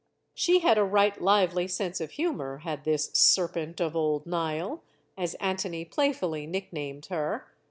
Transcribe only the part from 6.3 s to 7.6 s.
nicknamed her.